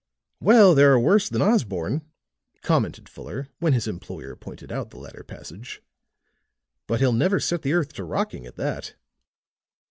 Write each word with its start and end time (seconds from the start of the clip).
"Well, 0.39 0.73
there 0.73 0.91
are 0.93 0.99
worse 0.99 1.29
than 1.29 1.43
Osborne," 1.43 2.01
commented 2.63 3.07
Fuller 3.07 3.49
when 3.59 3.73
his 3.73 3.85
employer 3.87 4.35
pointed 4.35 4.71
out 4.71 4.89
the 4.89 4.97
latter 4.97 5.23
passage, 5.23 5.79
"but 6.87 6.99
he'll 7.01 7.13
never 7.13 7.39
set 7.39 7.61
the 7.61 7.73
earth 7.73 7.93
to 7.93 8.03
rocking, 8.03 8.47
at 8.47 8.55
that." 8.55 8.95